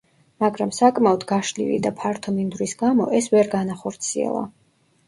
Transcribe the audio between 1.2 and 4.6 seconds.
გაშლილი და ფართო მინდვრის გამო, ეს ვერ განახორციელა.